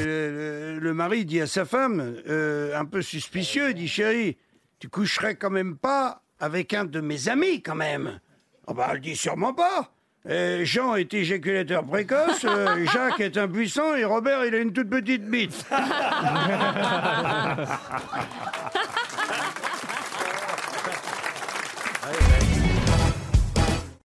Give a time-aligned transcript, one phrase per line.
[0.00, 4.36] le mari dit à sa femme, euh, un peu suspicieux, il dit Chérie,
[4.78, 8.20] tu coucherais quand même pas avec un de mes amis, quand même
[8.66, 9.92] Ah bah, elle dit Sûrement pas.
[10.62, 15.28] Jean est éjaculateur précoce, euh, Jacques est impuissant et Robert, il a une toute petite
[15.28, 15.66] bite.